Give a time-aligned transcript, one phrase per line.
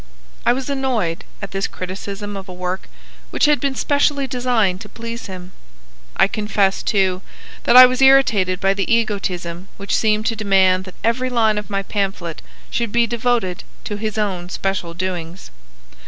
[0.47, 2.89] I was annoyed at this criticism of a work
[3.29, 5.51] which had been specially designed to please him.
[6.17, 7.21] I confess, too,
[7.65, 11.69] that I was irritated by the egotism which seemed to demand that every line of
[11.69, 12.41] my pamphlet
[12.71, 15.51] should be devoted to his own special doings.